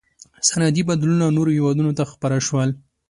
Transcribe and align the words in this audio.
•صنعتي 0.49 0.81
بدلونونه 0.89 1.27
نورو 1.37 1.51
هېوادونو 1.57 1.91
ته 1.97 2.03
خپاره 2.11 2.37
شول. 2.47 2.69